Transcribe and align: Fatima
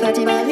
Fatima 0.00 0.44